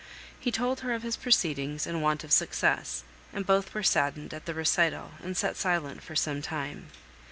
[0.39, 4.47] He told her of his proceedings and want of success; and both were saddened at
[4.47, 6.87] the recital, and sat silent for some time.